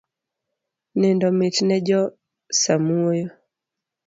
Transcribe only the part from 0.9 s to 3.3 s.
Nindo mitne ja samuoyo